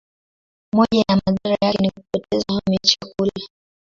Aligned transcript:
Moja 0.75 0.97
ya 1.09 1.15
madhara 1.25 1.57
yake 1.61 1.77
ni 1.77 1.91
kupoteza 1.91 2.45
hamu 2.47 2.61
ya 2.73 2.79
chakula. 2.83 3.31